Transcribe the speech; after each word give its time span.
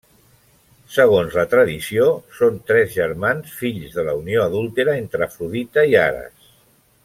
Segons 0.93 1.35
la 1.39 1.43
tradició 1.51 2.07
són 2.37 2.57
tres 2.71 2.95
germans 2.95 3.53
fills 3.61 3.95
de 4.01 4.07
la 4.11 4.19
unió 4.23 4.43
adúltera 4.49 4.97
entre 5.05 5.27
Afrodita 5.31 5.89
i 5.93 5.95
Ares. 6.09 6.51